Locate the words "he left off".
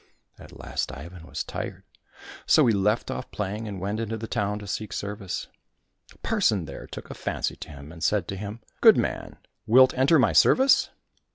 2.65-3.29